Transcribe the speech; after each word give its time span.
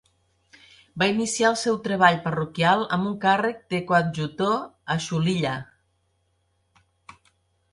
Va 1.01 1.07
iniciar 1.09 1.49
el 1.49 1.57
seu 1.63 1.75
treball 1.87 2.17
parroquial 2.23 2.81
amb 2.97 3.09
un 3.09 3.13
càrrec 3.25 3.61
de 3.75 3.83
coadjutor 3.93 4.57
a 4.95 4.99
Xulilla. 5.09 5.53